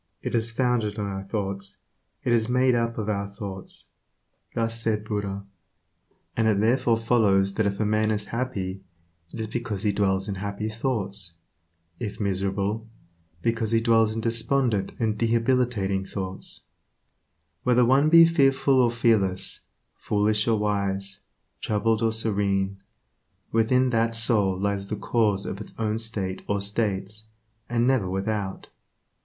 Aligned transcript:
It 0.23 0.33
is 0.33 0.49
founded 0.49 0.97
on 0.97 1.05
our 1.05 1.21
thoughts; 1.21 1.77
it 2.23 2.33
is 2.33 2.49
made 2.49 2.73
up 2.73 2.97
of 2.97 3.07
our 3.07 3.27
thoughts." 3.27 3.89
Thus 4.55 4.81
said 4.81 5.05
Buddha, 5.05 5.45
and 6.35 6.47
it 6.47 6.59
therefore 6.59 6.97
follows 6.97 7.53
that 7.53 7.67
if 7.67 7.79
a 7.79 7.85
man 7.85 8.09
is 8.09 8.25
happy, 8.33 8.81
it 9.31 9.39
is 9.39 9.45
because 9.45 9.83
he 9.83 9.91
dwells 9.91 10.27
in 10.27 10.33
happy 10.41 10.69
thoughts; 10.69 11.35
if 11.99 12.19
miserable, 12.19 12.89
because 13.43 13.69
he 13.73 13.79
dwells 13.79 14.15
in 14.15 14.21
despondent 14.21 14.93
and 14.97 15.19
debilitating 15.19 16.03
thoughts, 16.05 16.61
Whether 17.61 17.85
one 17.85 18.09
be 18.09 18.25
fearful 18.25 18.81
or 18.81 18.89
fearless, 18.89 19.67
foolish 19.95 20.47
or 20.47 20.57
wise, 20.57 21.19
troubled 21.59 22.01
or 22.01 22.11
serene, 22.11 22.81
within 23.51 23.91
that 23.91 24.15
soul 24.15 24.59
lies 24.59 24.87
the 24.87 24.95
cause 24.95 25.45
of 25.45 25.61
its 25.61 25.75
own 25.77 25.99
state 25.99 26.41
or 26.47 26.59
states, 26.59 27.25
and 27.69 27.85
never 27.85 28.09
without. 28.09 28.69